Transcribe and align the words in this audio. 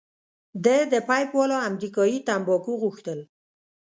ده 0.63 0.75
د 0.91 0.93
پیپ 1.07 1.29
والا 1.37 1.57
امریکايي 1.69 2.17
تمباکو 2.27 2.73
غوښتل. 2.83 3.19